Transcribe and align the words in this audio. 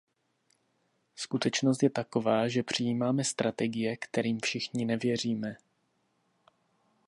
Skutečnost 1.15 1.83
je 1.83 1.89
taková, 1.89 2.47
že 2.47 2.63
přijímáme 2.63 3.23
strategie, 3.23 3.97
kterým 3.97 4.39
všichni 4.41 4.85
nevěříme. 4.85 5.57